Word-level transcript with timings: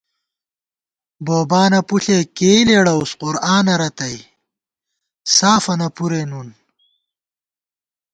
بوبانہ 1.25 1.81
پُݪے 1.87 2.17
کېئ 2.37 2.59
لېڑَوُس 2.67 3.11
قرآنہ 3.19 3.75
رتئ، 3.79 4.17
سافَنہ 5.35 5.87
پُرے 5.95 6.23
نُن 6.29 6.49